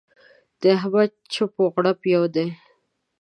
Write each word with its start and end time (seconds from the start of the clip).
د 0.61 0.63
احمد 0.77 1.11
چپ 1.33 1.51
و 1.57 1.63
غړوپ 1.73 2.01
يو 2.13 2.23
دی. 2.35 2.47